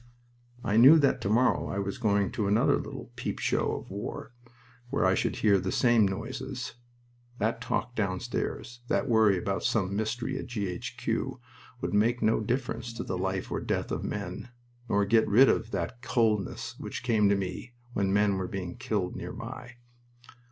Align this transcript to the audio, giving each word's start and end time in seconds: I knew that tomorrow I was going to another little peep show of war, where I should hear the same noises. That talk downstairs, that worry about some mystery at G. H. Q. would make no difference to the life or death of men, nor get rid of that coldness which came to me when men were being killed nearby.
I 0.63 0.77
knew 0.77 0.97
that 0.97 1.21
tomorrow 1.21 1.67
I 1.69 1.77
was 1.77 1.99
going 1.99 2.31
to 2.31 2.47
another 2.47 2.79
little 2.79 3.11
peep 3.15 3.37
show 3.37 3.73
of 3.73 3.91
war, 3.91 4.33
where 4.89 5.05
I 5.05 5.13
should 5.13 5.35
hear 5.35 5.59
the 5.59 5.71
same 5.71 6.07
noises. 6.07 6.73
That 7.37 7.61
talk 7.61 7.93
downstairs, 7.93 8.79
that 8.87 9.07
worry 9.07 9.37
about 9.37 9.63
some 9.63 9.95
mystery 9.95 10.39
at 10.39 10.47
G. 10.47 10.67
H. 10.67 10.97
Q. 10.97 11.39
would 11.81 11.93
make 11.93 12.19
no 12.23 12.39
difference 12.39 12.93
to 12.93 13.03
the 13.03 13.15
life 13.15 13.51
or 13.51 13.59
death 13.61 13.91
of 13.91 14.03
men, 14.03 14.49
nor 14.89 15.05
get 15.05 15.27
rid 15.27 15.47
of 15.49 15.69
that 15.69 16.01
coldness 16.01 16.79
which 16.79 17.03
came 17.03 17.29
to 17.29 17.35
me 17.35 17.75
when 17.93 18.11
men 18.11 18.37
were 18.37 18.47
being 18.47 18.77
killed 18.77 19.15
nearby. 19.15 19.75